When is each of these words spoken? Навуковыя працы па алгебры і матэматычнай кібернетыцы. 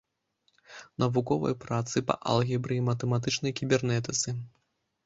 Навуковыя 1.03 1.59
працы 1.65 1.97
па 2.09 2.15
алгебры 2.35 2.73
і 2.81 2.87
матэматычнай 2.89 3.57
кібернетыцы. 3.63 4.29